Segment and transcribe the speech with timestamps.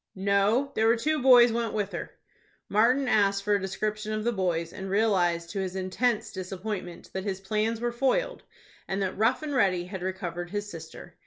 [0.15, 2.09] "No; there were two boys went with her."
[2.67, 7.23] Martin asked for a description of the boys, and realized to his intense disappointment that
[7.23, 8.41] his plans were foiled,
[8.87, 11.13] and that Rough and Ready had recovered his sister.